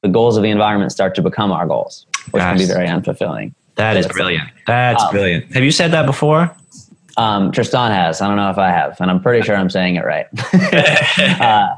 [0.02, 2.58] the goals of the environment start to become our goals, which Gosh.
[2.58, 3.54] can be very unfulfilling.
[3.76, 4.50] That is brilliant.
[4.68, 5.54] That's um, brilliant.
[5.54, 6.54] Have you said that before?
[7.16, 8.22] Um, Tristan has.
[8.22, 10.28] I don't know if I have, and I'm pretty sure I'm saying it right.
[11.42, 11.76] uh,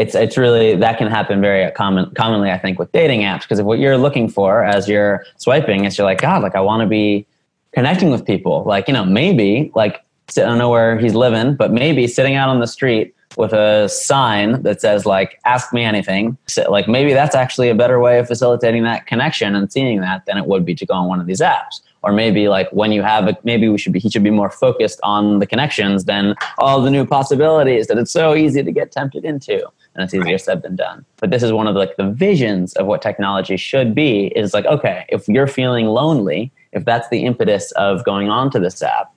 [0.00, 3.58] it's it's really that can happen very common commonly I think with dating apps because
[3.58, 6.80] if what you're looking for as you're swiping is you're like God like I want
[6.80, 7.26] to be
[7.72, 8.64] connecting with people.
[8.64, 10.04] Like, you know, maybe like
[10.36, 13.88] I don't know where he's living, but maybe sitting out on the street with a
[13.88, 16.36] sign that says like ask me anything.
[16.46, 20.26] So, like maybe that's actually a better way of facilitating that connection and seeing that
[20.26, 21.80] than it would be to go on one of these apps.
[22.02, 24.50] Or maybe like when you have a maybe we should be he should be more
[24.50, 28.90] focused on the connections than all the new possibilities that it's so easy to get
[28.90, 31.04] tempted into and it's easier said than done.
[31.18, 34.54] But this is one of the, like the visions of what technology should be is
[34.54, 38.82] like okay if you're feeling lonely if that's the impetus of going on to this
[38.82, 39.12] app,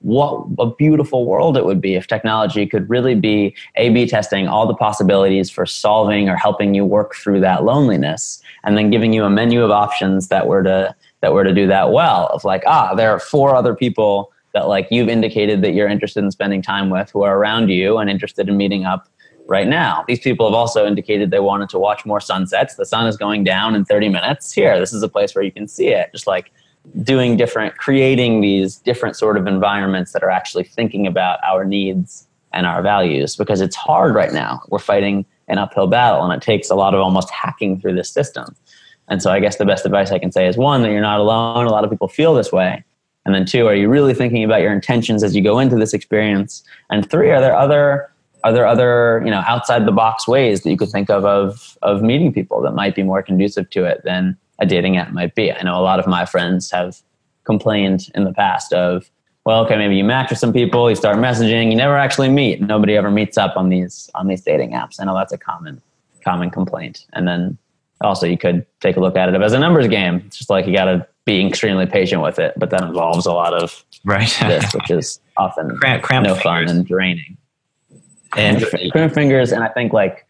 [0.00, 4.46] what a beautiful world it would be if technology could really be A B testing
[4.46, 9.12] all the possibilities for solving or helping you work through that loneliness and then giving
[9.12, 12.44] you a menu of options that were to that were to do that well of
[12.44, 16.30] like ah there are four other people that like you've indicated that you're interested in
[16.30, 19.08] spending time with who are around you and interested in meeting up
[19.48, 20.04] right now.
[20.06, 22.74] These people have also indicated they wanted to watch more sunsets.
[22.74, 24.52] The sun is going down in 30 minutes.
[24.52, 26.10] Here, this is a place where you can see it.
[26.12, 26.52] Just like
[27.02, 32.26] doing different, creating these different sort of environments that are actually thinking about our needs
[32.52, 34.62] and our values because it's hard right now.
[34.68, 38.10] We're fighting an uphill battle and it takes a lot of almost hacking through this
[38.10, 38.54] system.
[39.08, 41.20] And so I guess the best advice I can say is one, that you're not
[41.20, 41.66] alone.
[41.66, 42.84] A lot of people feel this way.
[43.24, 45.92] And then two, are you really thinking about your intentions as you go into this
[45.92, 46.62] experience?
[46.90, 48.10] And three, are there other
[48.44, 51.76] are there other you know outside the box ways that you could think of of
[51.82, 55.34] of meeting people that might be more conducive to it than a dating app might
[55.34, 55.52] be?
[55.52, 57.00] I know a lot of my friends have
[57.44, 59.10] complained in the past of
[59.44, 62.60] well, okay, maybe you match with some people, you start messaging, you never actually meet.
[62.60, 65.00] Nobody ever meets up on these on these dating apps.
[65.00, 65.80] I know that's a common
[66.22, 67.06] common complaint.
[67.14, 67.56] And then
[68.02, 70.22] also you could take a look at it as a numbers game.
[70.26, 73.32] It's just like you got to be extremely patient with it, but that involves a
[73.32, 76.42] lot of right this, which is often Cramp, cramp no fingers.
[76.42, 77.36] fun and draining.
[78.36, 80.26] And Cramp fingers, and I think like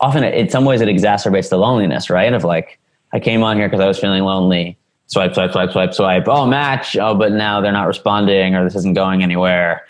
[0.00, 2.32] often it, in some ways it exacerbates the loneliness, right?
[2.32, 2.78] Of like
[3.12, 4.78] I came on here because I was feeling lonely.
[5.06, 6.24] Swipe, swipe, swipe, swipe, swipe.
[6.26, 6.96] Oh, match.
[6.96, 9.86] Oh, but now they're not responding, or this isn't going anywhere.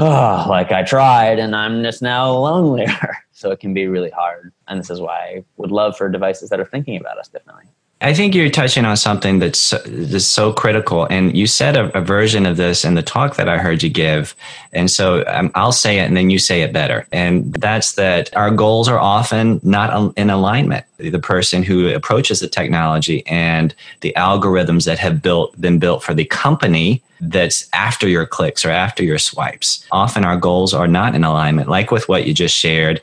[0.00, 3.18] Oh, like I tried, and I'm just now lonelier.
[3.36, 4.52] So it can be really hard.
[4.68, 7.64] And this is why I would love for devices that are thinking about us differently.
[8.00, 11.06] I think you're touching on something that's so, that's so critical.
[11.06, 13.88] And you said a, a, version of this in the talk that I heard you
[13.88, 14.34] give.
[14.72, 17.06] And so um, I'll say it and then you say it better.
[17.12, 20.84] And that's that our goals are often not in alignment.
[20.98, 26.14] The person who approaches the technology and the algorithms that have built been built for
[26.14, 29.86] the company that's after your clicks or after your swipes.
[29.92, 31.68] Often our goals are not in alignment.
[31.68, 33.00] Like with what you just shared,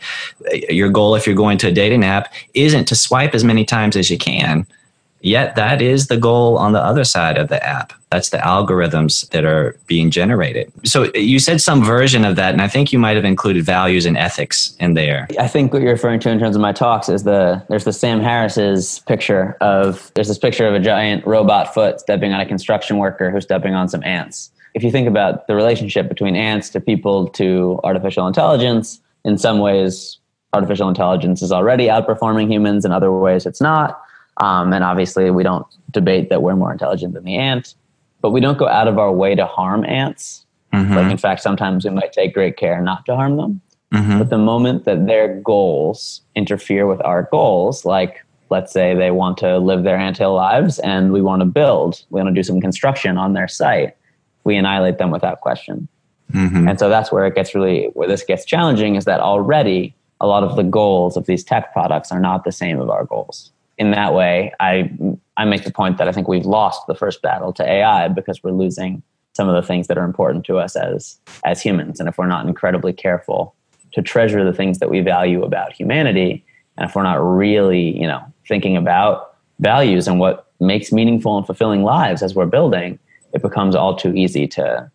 [0.70, 3.96] your goal if you're going to a dating app isn't to swipe as many times
[3.96, 4.66] as you can
[5.22, 7.94] Yet that is the goal on the other side of the app.
[8.10, 10.72] That's the algorithms that are being generated.
[10.84, 14.06] So you said some version of that, and I think you might have included values
[14.06, 15.28] and ethics in there.
[15.40, 17.94] I think what you're referring to in terms of my talks is the there's the
[17.94, 22.46] Sam Harris's picture of there's this picture of a giant robot foot stepping on a
[22.46, 24.52] construction worker who's stepping on some ants.
[24.74, 29.60] If you think about the relationship between ants to people to artificial intelligence, in some
[29.60, 30.18] ways
[30.54, 34.02] artificial intelligence is already outperforming humans, in other ways it's not
[34.38, 37.76] um, and obviously, we don't debate that we're more intelligent than the ant,
[38.22, 40.46] but we don't go out of our way to harm ants.
[40.74, 40.94] Mm-hmm.
[40.94, 43.62] Like, in fact, sometimes we might take great care not to harm them.
[43.94, 44.20] Mm-hmm.
[44.20, 49.38] But the moment that their goals interfere with our goals, like let's say they want
[49.40, 52.62] to live their anthill lives and we want to build, we want to do some
[52.62, 53.96] construction on their site,
[54.46, 55.90] we annihilate them without question.
[56.32, 56.70] Mm-hmm.
[56.70, 60.28] And so that's where it gets really, where this gets challenging is that already a
[60.28, 63.52] lot of the goals of these tech products are not the same of our goals
[63.78, 64.92] in that way, I
[65.38, 68.44] I make the point that I think we've lost the first battle to AI because
[68.44, 69.02] we're losing
[69.34, 72.00] some of the things that are important to us as as humans.
[72.00, 73.56] And if we're not incredibly careful
[73.94, 76.46] to treasure the things that we value about humanity,
[76.78, 81.46] and if we're not really, you know, thinking about values and what makes meaningful and
[81.46, 83.00] fulfilling lives as we're building,
[83.34, 84.90] it becomes all too easy to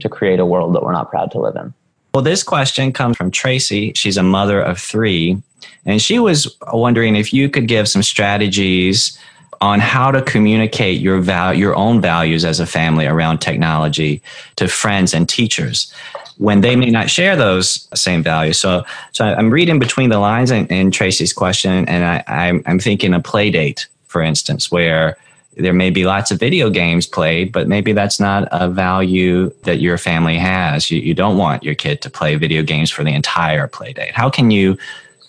[0.00, 1.72] to create a world that we're not proud to live in.
[2.14, 3.92] Well, this question comes from Tracy.
[3.94, 5.40] She's a mother of three.
[5.86, 9.18] And she was wondering if you could give some strategies
[9.60, 14.20] on how to communicate your val- your own values as a family around technology
[14.56, 15.92] to friends and teachers
[16.38, 18.58] when they may not share those same values.
[18.58, 22.80] So, so I'm reading between the lines in, in Tracy's question, and I, I'm, I'm
[22.80, 25.16] thinking a play date, for instance, where
[25.56, 29.80] there may be lots of video games played, but maybe that's not a value that
[29.80, 30.90] your family has.
[30.90, 34.12] You, you don't want your kid to play video games for the entire play date.
[34.14, 34.78] How can you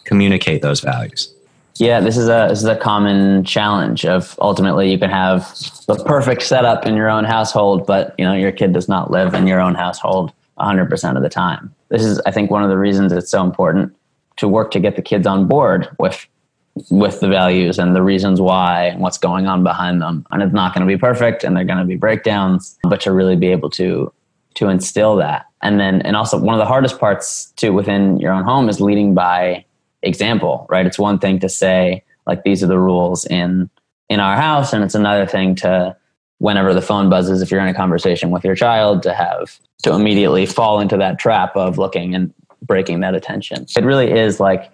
[0.05, 1.33] communicate those values?
[1.75, 5.41] Yeah, this is a this is a common challenge of ultimately you can have
[5.87, 9.33] the perfect setup in your own household, but you know your kid does not live
[9.33, 11.73] in your own household 100% of the time.
[11.89, 13.95] This is I think one of the reasons it's so important
[14.37, 16.27] to work to get the kids on board with
[16.89, 20.25] with the values and the reasons why and what's going on behind them.
[20.31, 23.11] And it's not going to be perfect and there're going to be breakdowns, but to
[23.11, 24.11] really be able to
[24.55, 25.45] to instill that.
[25.61, 28.79] And then and also one of the hardest parts too within your own home is
[28.79, 29.65] leading by
[30.01, 30.85] example, right?
[30.85, 33.69] It's one thing to say like these are the rules in
[34.09, 35.95] in our house, and it's another thing to
[36.39, 39.93] whenever the phone buzzes, if you're in a conversation with your child, to have to
[39.93, 43.65] immediately fall into that trap of looking and breaking that attention.
[43.75, 44.71] It really is like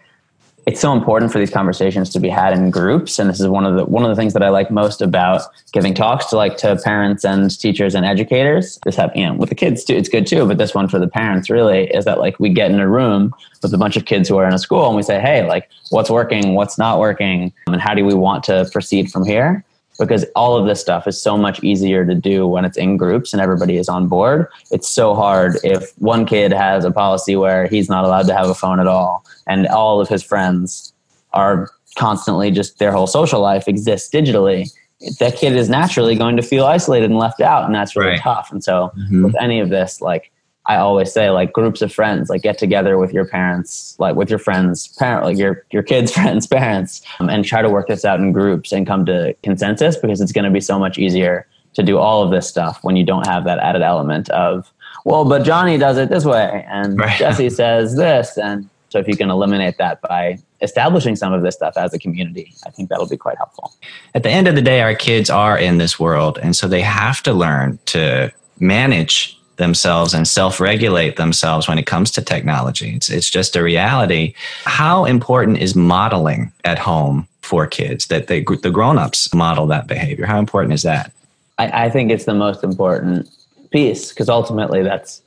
[0.66, 3.66] it's so important for these conversations to be had in groups and this is one
[3.66, 5.42] of the one of the things that I like most about
[5.72, 9.50] giving talks to like to parents and teachers and educators this have you know with
[9.50, 12.20] the kids too it's good too but this one for the parents really is that
[12.20, 14.60] like we get in a room with a bunch of kids who are in a
[14.60, 16.56] school and we say hey like what's working?
[16.56, 17.52] What's not working?
[17.68, 19.64] And how do we want to proceed from here
[20.00, 23.34] because all of this stuff is so much easier to do when it's in groups
[23.34, 24.48] and everybody is on board.
[24.72, 28.50] It's so hard if one kid has a policy where he's not allowed to have
[28.50, 30.94] a phone at all and all of his friends
[31.34, 34.72] are constantly just their whole social life exists digitally.
[35.20, 38.22] That kid is naturally going to feel isolated and left out, and that's really right.
[38.22, 38.52] tough.
[38.52, 39.24] And so, mm-hmm.
[39.24, 40.32] with any of this, like
[40.66, 44.30] I always say like groups of friends, like get together with your parents, like with
[44.30, 48.06] your friends, parent, like your your kids' friends' parents, um, and try to work this
[48.06, 51.48] out in groups and come to consensus because it's going to be so much easier
[51.74, 54.72] to do all of this stuff when you don't have that added element of
[55.06, 57.18] well, but Johnny does it this way, and right.
[57.18, 61.56] Jesse says this, and so if you can eliminate that by establishing some of this
[61.56, 63.74] stuff as a community, I think that'll be quite helpful.
[64.14, 66.82] At the end of the day, our kids are in this world, and so they
[66.82, 72.96] have to learn to manage themselves and self-regulate themselves when it comes to technology.
[72.96, 74.34] It's, it's just a reality.
[74.66, 80.26] How important is modeling at home for kids that they, the grown-ups model that behavior?
[80.26, 81.12] How important is that?
[81.60, 83.30] I, I think it's the most important
[83.70, 85.22] piece because ultimately that's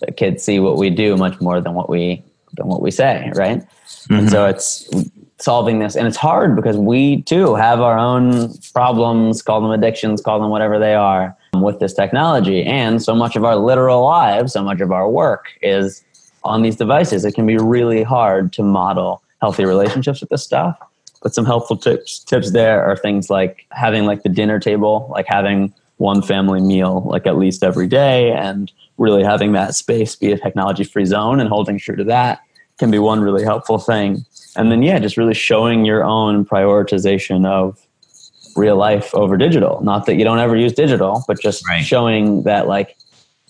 [0.00, 2.22] the kids see what we do much more than what we
[2.54, 3.60] than what we say, right?
[3.60, 4.14] Mm-hmm.
[4.14, 4.88] And so it's
[5.38, 10.22] solving this and it's hard because we too have our own problems, call them addictions,
[10.22, 12.64] call them whatever they are with this technology.
[12.64, 16.04] And so much of our literal lives, so much of our work is
[16.42, 17.24] on these devices.
[17.24, 20.78] It can be really hard to model healthy relationships with this stuff.
[21.22, 25.26] But some helpful tips tips there are things like having like the dinner table, like
[25.26, 30.32] having one family meal like at least every day and really having that space be
[30.32, 32.40] a technology free zone and holding true to that
[32.78, 34.24] can be one really helpful thing.
[34.56, 37.86] And then yeah, just really showing your own prioritization of
[38.56, 39.82] real life over digital.
[39.82, 41.84] Not that you don't ever use digital, but just right.
[41.84, 42.96] showing that like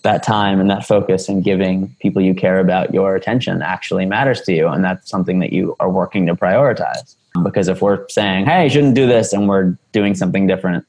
[0.03, 4.41] that time and that focus and giving people you care about your attention actually matters
[4.41, 4.67] to you.
[4.67, 7.15] And that's something that you are working to prioritize.
[7.43, 10.85] Because if we're saying, hey, you shouldn't do this, and we're doing something different,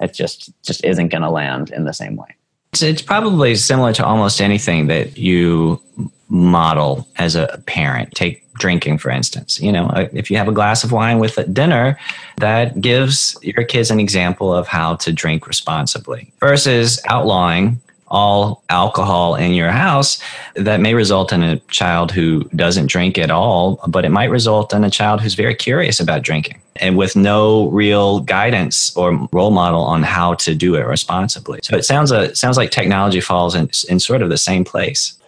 [0.00, 2.34] it just just isn't going to land in the same way.
[2.72, 5.80] It's probably similar to almost anything that you
[6.28, 8.12] model as a parent.
[8.14, 9.60] Take drinking, for instance.
[9.60, 11.98] You know, uh, if you have a glass of wine with dinner,
[12.38, 19.34] that gives your kids an example of how to drink responsibly versus outlawing all alcohol
[19.34, 20.20] in your house
[20.54, 24.72] that may result in a child who doesn't drink at all but it might result
[24.72, 29.50] in a child who's very curious about drinking and with no real guidance or role
[29.50, 33.20] model on how to do it responsibly so it sounds a, uh, sounds like technology
[33.20, 35.18] falls in, in sort of the same place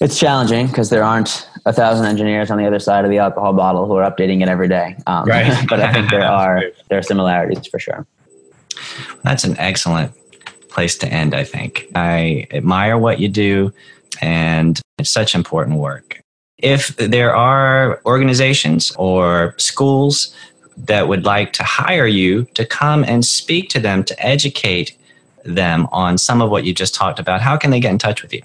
[0.00, 3.52] it's challenging because there aren't a thousand engineers on the other side of the alcohol
[3.52, 4.96] bottle who are updating it every day.
[5.06, 5.66] Um, right.
[5.68, 8.06] but I think there are there are similarities for sure.
[9.22, 10.12] That's an excellent
[10.68, 11.34] place to end.
[11.34, 13.72] I think I admire what you do,
[14.20, 16.20] and it's such important work.
[16.58, 20.34] If there are organizations or schools
[20.76, 24.96] that would like to hire you to come and speak to them to educate
[25.44, 28.22] them on some of what you just talked about, how can they get in touch
[28.22, 28.42] with you?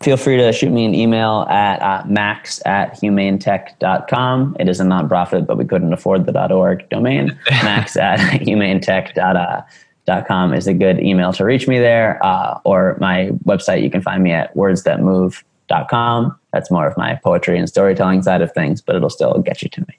[0.00, 4.56] Feel free to shoot me an email at uh, max at humanetech.com.
[4.60, 7.38] It is a nonprofit, but we couldn't afford the .org domain.
[7.50, 12.22] max at humanetech.com is a good email to reach me there.
[12.24, 16.38] Uh, or my website, you can find me at wordsthatmove.com.
[16.52, 19.70] That's more of my poetry and storytelling side of things, but it'll still get you
[19.70, 19.98] to me.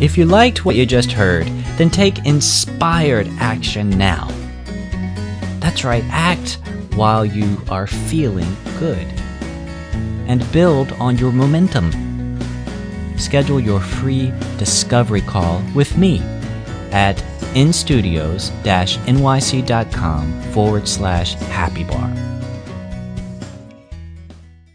[0.00, 1.46] If you liked what you just heard,
[1.76, 4.39] then take inspired action now
[5.60, 6.58] that's right, act
[6.94, 9.06] while you are feeling good.
[10.26, 11.90] And build on your momentum.
[13.16, 16.20] Schedule your free discovery call with me
[16.92, 17.16] at
[17.54, 22.39] instudios-nyc.com forward slash happy bar.